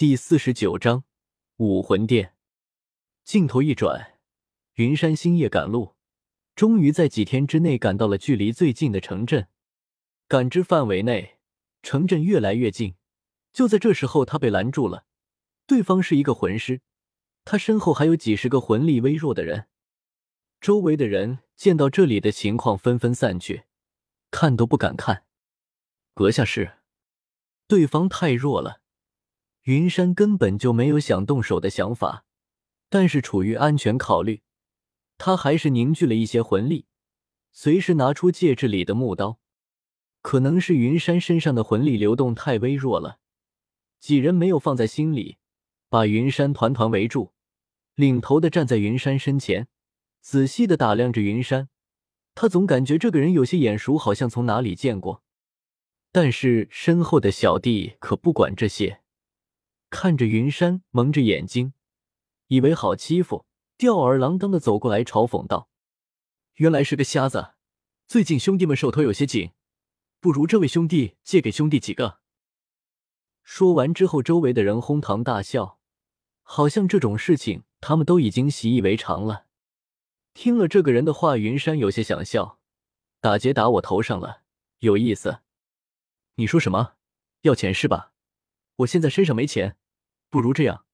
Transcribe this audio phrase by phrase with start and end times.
[0.00, 1.04] 第四十九章
[1.58, 2.34] 武魂殿。
[3.22, 4.18] 镜头一转，
[4.76, 5.94] 云山星夜赶路，
[6.54, 9.48] 终于在几天之内赶到了距离最近的城镇。
[10.26, 11.36] 感知范围内，
[11.82, 12.94] 城镇越来越近。
[13.52, 15.04] 就在这时候，他被拦住了。
[15.66, 16.80] 对方是一个魂师，
[17.44, 19.66] 他身后还有几十个魂力微弱的人。
[20.62, 23.64] 周围的人见到这里的情况，纷纷散去，
[24.30, 25.26] 看都不敢看。
[26.14, 26.78] 阁下是？
[27.66, 28.80] 对方太弱了。
[29.62, 32.24] 云山根本就没有想动手的想法，
[32.88, 34.42] 但是出于安全考虑，
[35.18, 36.86] 他还是凝聚了一些魂力，
[37.52, 39.38] 随时拿出戒指里的木刀。
[40.22, 43.20] 可能是云山身上的魂力流动太微弱了，
[43.98, 45.38] 几人没有放在心里，
[45.88, 47.32] 把云山团团围住。
[47.94, 49.68] 领头的站在云山身前，
[50.20, 51.68] 仔细的打量着云山。
[52.34, 55.22] 他总感觉这个人有些眼熟，好像从哪里见过。
[56.12, 59.00] 但是身后的小弟可不管这些。
[59.90, 61.74] 看着云山，蒙着眼睛，
[62.46, 63.44] 以为好欺负，
[63.76, 65.68] 吊儿郎当的走过来，嘲讽道
[66.54, 67.54] ：“原来是个瞎子。
[68.06, 69.50] 最近兄弟们手头有些紧，
[70.20, 72.20] 不如这位兄弟借给兄弟几个。”
[73.42, 75.80] 说完之后，周围的人哄堂大笑，
[76.42, 79.46] 好像这种事情他们都已经习以为常了。
[80.32, 82.60] 听了这个人的话，云山有些想笑
[83.20, 84.42] ：“打劫打我头上了，
[84.78, 85.40] 有意思。”
[86.36, 86.94] 你说什么？
[87.42, 88.12] 要钱是吧？
[88.80, 89.76] 我现在身上没钱。
[90.28, 90.84] 不如这样，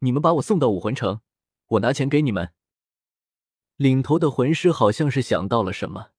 [0.00, 1.20] 你们把我送到武魂城，
[1.68, 2.52] 我拿钱给你们。
[3.76, 6.10] 领头的魂师好像是想到了什么，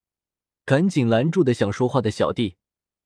[0.66, 2.58] 赶紧拦住的想说话的小弟，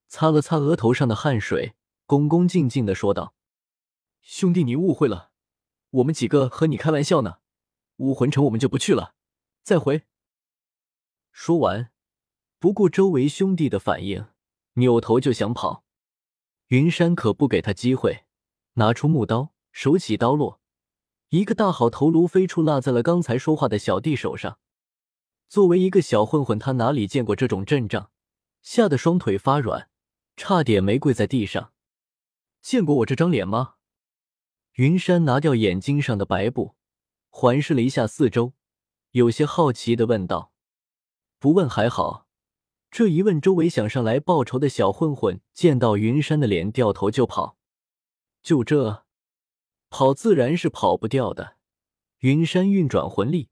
[0.08, 3.36] 擦了擦额头上的汗水，恭恭敬敬的说道
[4.22, 5.32] ：“兄弟，你误会了，
[5.90, 7.40] 我们几个和你开玩笑呢。
[7.98, 9.14] 武魂城我们就不去了，
[9.62, 10.04] 再回。”
[11.32, 11.92] 说完，
[12.58, 14.26] 不顾周围兄弟的反应，
[14.76, 15.84] 扭头就想跑。
[16.70, 18.25] 云山可不给他机会。
[18.73, 20.62] 拿出木刀，手起刀落，
[21.30, 24.59] 一个大好头颅飞出，落在了刚才说话的小弟手上。
[25.47, 28.12] 作为一个小混混，他哪里见过这种阵仗，
[28.62, 29.90] 吓得双腿发软，
[30.38, 31.74] 差点没跪在地上。
[32.62, 33.75] 见过我这张脸吗？
[34.74, 36.75] 云山拿掉眼睛上的白布，
[37.30, 38.53] 环视了一下四周，
[39.12, 40.53] 有些好奇的问道
[41.40, 42.28] ：“不问还好，
[42.91, 47.57] 这一问，周围想上来报仇的小混混见到云山的脸，掉头就跑。”
[48.41, 49.05] 就这，
[49.89, 51.57] 跑自然是跑不掉的。
[52.19, 53.50] 云山运转魂力，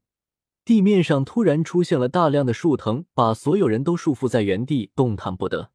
[0.64, 5.70] 地面上突然出现了大量的树藤，把所有人都束缚在原地，动弹不得。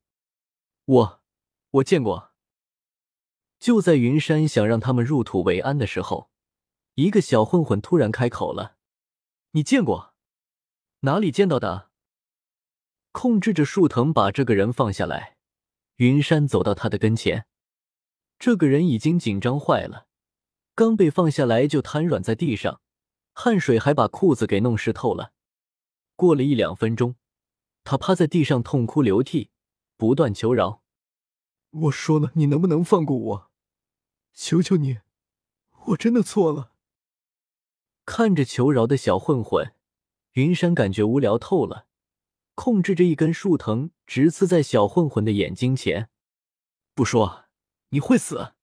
[0.85, 1.21] 我，
[1.71, 2.31] 我见过。
[3.59, 6.29] 就在云山想让他们入土为安的时候，
[6.95, 8.75] 一个小混混突然开口了
[9.53, 10.13] ：“你见过？
[10.99, 11.91] 哪里见到的？”
[13.13, 15.37] 控制着树藤，把这个人放下来。
[15.97, 17.45] 云山走到他的跟前。
[18.39, 20.07] 这个人已经紧张坏了，
[20.75, 22.81] 刚被放下来就瘫软在地上，
[23.31, 25.31] 汗水还把裤子给弄湿透了。
[26.15, 27.15] 过了一两分钟，
[27.83, 29.51] 他趴在地上痛哭流涕，
[29.95, 30.81] 不断求饶
[31.69, 33.51] ：“我说了，你能不能放过我？
[34.33, 34.99] 求求你，
[35.85, 36.71] 我真的错了。”
[38.05, 39.73] 看着求饶的小混混，
[40.33, 41.85] 云山感觉无聊透了，
[42.55, 46.09] 控制着一根树藤直刺在小混混的眼睛前，
[46.93, 47.41] 不说。
[47.89, 48.53] 你会死。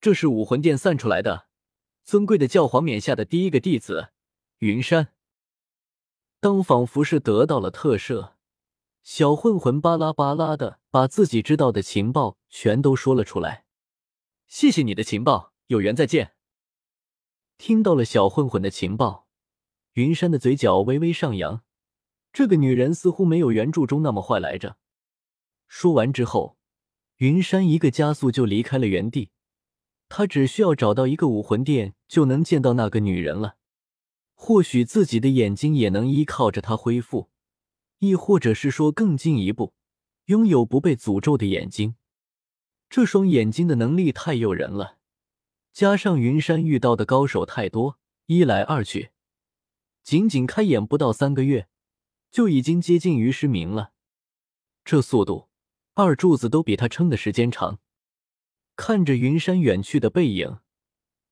[0.00, 1.48] 这是武魂殿散出来的
[2.04, 4.12] 尊贵的教皇冕下的第一个弟子
[4.58, 5.08] 云山。
[6.38, 8.34] 当仿佛是得到了特赦，
[9.02, 13.64] 小混混巴拉巴拉的把自己知道的情报全都说了出来。
[14.46, 16.36] 谢谢你的情报，有缘再见。
[17.58, 19.26] 听到了小混混的情报，
[19.94, 21.64] 云山的嘴角微微上扬。
[22.34, 24.76] 这个女人似乎没有原著中那么坏来着。
[25.66, 26.58] 说完之后。
[27.18, 29.30] 云山一个加速就离开了原地，
[30.08, 33.54] 他只需要找到一个武魂殿，就能见到那个女人了。
[34.34, 37.30] 或许自己的眼睛也能依靠着她恢复，
[38.00, 39.74] 亦或者是说更进一步，
[40.24, 41.94] 拥有不被诅咒的眼睛。
[42.90, 44.98] 这双眼睛的能力太诱人了，
[45.72, 49.10] 加上云山遇到的高手太多，一来二去，
[50.02, 51.68] 仅仅开眼不到三个月，
[52.34, 53.92] 就已经接近于失明了。
[54.84, 55.48] 这速度。
[55.94, 57.78] 二柱子都比他撑的时间长。
[58.74, 60.58] 看着云山远去的背影，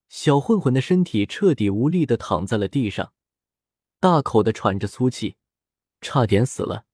[0.08, 3.12] 小混混的身体彻底无力的躺在了地上，
[3.98, 5.34] 大口的喘着粗气，
[6.00, 6.86] 差点死了。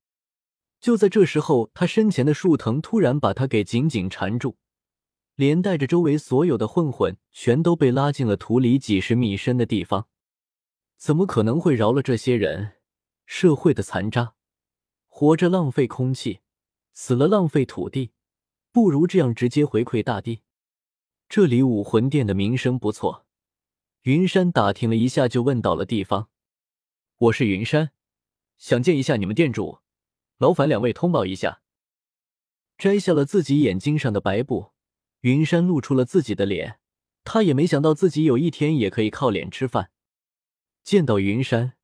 [0.81, 4.57] 就在这时候，他身前的树藤突然把他给紧紧缠住，
[5.35, 10.09] 连带着周围所有的混混全都被拉进了土里几十米深的地方。
[10.97, 12.78] 怎么可能会饶了这些人？
[13.31, 14.35] 社会的残渣，
[15.07, 16.41] 活着浪费空气。
[16.95, 18.13] 死了浪费土地，
[18.73, 20.41] 不如这样直接回馈大地。
[21.29, 23.27] 这里武魂殿的名声不错。
[24.05, 26.31] 云山打听了一下，就问到了地方。
[27.19, 27.91] 我是云山，
[28.57, 29.81] 想见一下你们店主，
[30.39, 31.61] 劳烦两位通报一下。
[32.79, 34.73] 摘下了自己眼睛上的白布，
[35.21, 36.81] 云山露出了自己的脸。
[37.25, 39.91] 他也没想到自己有一天也可以靠脸吃饭。
[40.83, 41.75] 见到云山，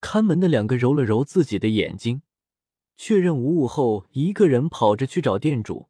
[0.00, 2.22] 看门的两个揉了揉自己的眼睛，
[2.96, 5.88] 确认无误后，一个人跑着去找店主，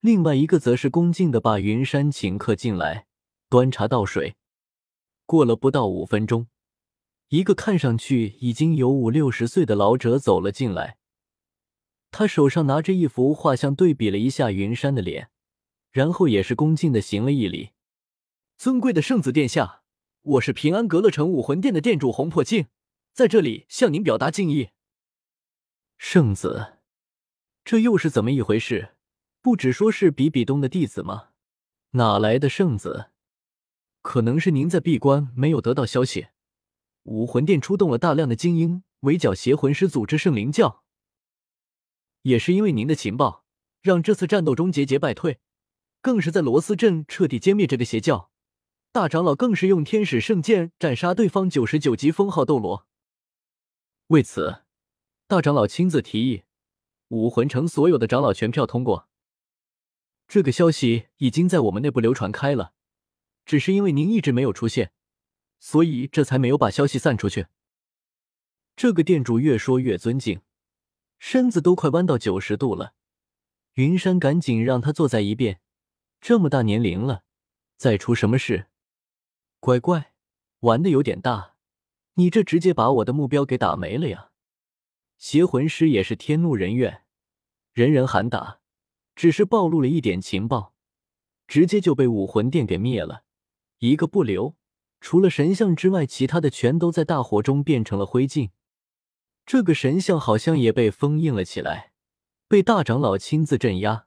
[0.00, 3.06] 另外一个则是恭敬的把云山请客进来，
[3.48, 4.36] 端茶倒水。
[5.26, 6.48] 过了不到五分钟，
[7.28, 10.96] 一个看上去已经有五六十岁的老者走了进来，
[12.10, 15.30] 他手上拿着一幅画像，对比了一下云山的脸，
[15.92, 17.70] 然后也是恭敬的行了一礼
[18.58, 19.82] ：“尊贵的圣子殿下，
[20.22, 22.66] 我是平安阁乐城武魂殿的店主洪破镜，
[23.12, 24.70] 在这里向您表达敬意。”
[25.98, 26.78] 圣子，
[27.64, 28.94] 这又是怎么一回事？
[29.42, 31.30] 不只说是比比东的弟子吗？
[31.90, 33.10] 哪来的圣子？
[34.02, 36.28] 可能是您在闭关没有得到消息，
[37.02, 40.84] 武魂殿出动了大量的精英围剿邪魂师组织圣灵教，
[42.22, 43.44] 也是因为您的情报，
[43.82, 45.40] 让这次战斗中节节败退，
[46.00, 48.30] 更是在罗斯镇彻底歼灭这个邪教。
[48.92, 52.86] 大长老更是用天使圣剑斩杀对方九十九级封号斗罗。
[54.10, 54.64] 为此，
[55.28, 56.42] 大长老亲自提议，
[57.10, 59.08] 武魂城所有的长老全票通过。
[60.26, 62.72] 这个消息已经在我们内部流传开了。
[63.46, 64.92] 只是因为您一直没有出现，
[65.60, 67.46] 所以这才没有把消息散出去。
[68.74, 70.42] 这个店主越说越尊敬，
[71.20, 72.94] 身子都快弯到九十度了。
[73.74, 75.60] 云山赶紧让他坐在一边。
[76.20, 77.22] 这么大年龄了，
[77.76, 78.66] 再出什么事？
[79.60, 80.12] 乖乖，
[80.60, 81.49] 玩的有点大，
[82.20, 84.30] 你这直接把我的目标给打没了呀！
[85.16, 87.04] 邪魂师也是天怒人怨，
[87.72, 88.60] 人人喊打，
[89.16, 90.74] 只是暴露了一点情报，
[91.48, 93.24] 直接就被武魂殿给灭了。
[93.78, 94.54] 一个不留，
[95.00, 98.50] 除了神像之外，其他的全都在大火中变成了灰烬。
[99.46, 101.92] 这个神像好像也被封印了起来，
[102.46, 104.06] 被大长老亲自镇压。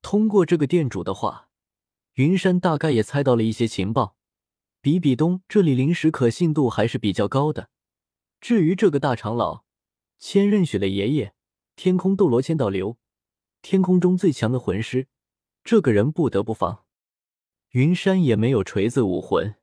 [0.00, 1.50] 通过这个店主的话，
[2.14, 4.16] 云山大概也猜到了一些情报。
[4.82, 7.68] 比比东这里灵石可信度还是比较高的。
[8.40, 9.64] 至于这个大长老，
[10.18, 11.34] 千仞雪的爷爷，
[11.76, 12.96] 天空斗罗千道流，
[13.60, 15.08] 天空中最强的魂师，
[15.62, 16.84] 这个人不得不防。
[17.72, 19.56] 云山也没有锤子武魂，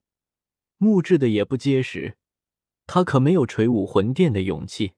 [0.78, 2.18] 木质的也不结实，
[2.86, 4.94] 他可没有锤武魂殿的勇气。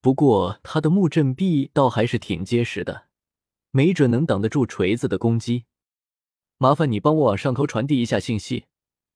[0.00, 3.06] 不过他的木阵壁倒还是挺结实的，
[3.70, 5.66] 没准能挡得住锤子的攻击。
[6.58, 8.64] 麻烦你帮我往上头传递一下信息，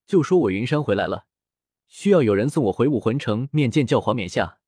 [0.06, 1.26] 就说我云山回来了，
[1.86, 4.58] 需要有人送我回武魂城面见教皇冕下。